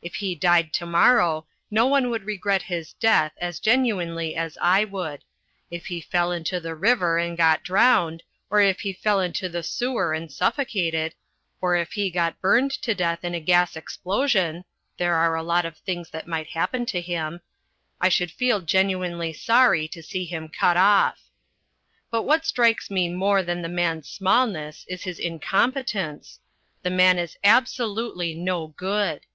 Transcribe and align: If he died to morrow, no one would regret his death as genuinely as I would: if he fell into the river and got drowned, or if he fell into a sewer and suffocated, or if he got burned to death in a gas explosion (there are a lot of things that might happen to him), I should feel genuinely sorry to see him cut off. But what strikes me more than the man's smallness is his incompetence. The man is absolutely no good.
If 0.00 0.14
he 0.14 0.34
died 0.34 0.72
to 0.72 0.86
morrow, 0.86 1.46
no 1.70 1.86
one 1.86 2.08
would 2.08 2.24
regret 2.24 2.62
his 2.72 2.94
death 2.94 3.32
as 3.38 3.60
genuinely 3.60 4.34
as 4.34 4.56
I 4.62 4.86
would: 4.86 5.24
if 5.70 5.88
he 5.88 6.00
fell 6.00 6.32
into 6.32 6.58
the 6.58 6.74
river 6.74 7.18
and 7.18 7.36
got 7.36 7.64
drowned, 7.64 8.22
or 8.48 8.62
if 8.62 8.80
he 8.80 8.94
fell 8.94 9.20
into 9.20 9.54
a 9.54 9.62
sewer 9.62 10.14
and 10.14 10.32
suffocated, 10.32 11.14
or 11.60 11.76
if 11.76 11.92
he 11.92 12.08
got 12.10 12.40
burned 12.40 12.70
to 12.80 12.94
death 12.94 13.22
in 13.24 13.34
a 13.34 13.40
gas 13.40 13.76
explosion 13.76 14.64
(there 14.96 15.12
are 15.16 15.36
a 15.36 15.42
lot 15.42 15.66
of 15.66 15.76
things 15.76 16.08
that 16.12 16.26
might 16.26 16.46
happen 16.48 16.86
to 16.86 17.02
him), 17.02 17.42
I 18.00 18.08
should 18.08 18.30
feel 18.30 18.62
genuinely 18.62 19.34
sorry 19.34 19.86
to 19.88 20.02
see 20.02 20.24
him 20.24 20.48
cut 20.48 20.78
off. 20.78 21.24
But 22.10 22.22
what 22.22 22.46
strikes 22.46 22.90
me 22.90 23.10
more 23.10 23.42
than 23.42 23.60
the 23.60 23.68
man's 23.68 24.08
smallness 24.08 24.86
is 24.88 25.02
his 25.02 25.18
incompetence. 25.18 26.40
The 26.82 26.88
man 26.90 27.18
is 27.18 27.36
absolutely 27.44 28.32
no 28.34 28.68
good. 28.68 29.26